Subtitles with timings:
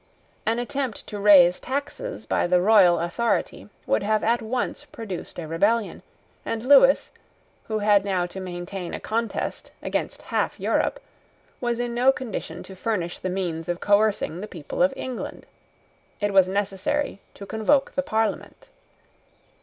[0.47, 5.47] An attempt to raise taxes by the royal authority would have at once produced a
[5.47, 6.01] rebellion;
[6.43, 7.11] and Lewis,
[7.67, 10.99] who had now to maintain a contest against half Europe,
[11.59, 15.45] was in no condition to furnish the means of coercing the people of England.
[16.19, 18.69] It was necessary to convoke the Parliament.